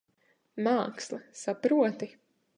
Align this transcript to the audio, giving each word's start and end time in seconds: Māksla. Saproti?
Māksla. 0.67 1.21
Saproti? 1.43 2.13